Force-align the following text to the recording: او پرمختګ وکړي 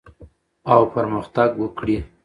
او 0.73 0.81
پرمختګ 0.93 1.49
وکړي 1.61 1.97